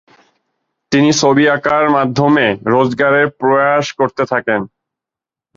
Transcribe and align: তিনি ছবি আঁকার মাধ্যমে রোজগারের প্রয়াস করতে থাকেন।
তিনি 0.91 1.09
ছবি 1.13 1.43
আঁকার 1.49 1.85
মাধ্যমে 1.89 2.45
রোজগারের 2.65 3.27
প্রয়াস 3.39 3.87
করতে 3.93 4.23
থাকেন। 4.25 4.61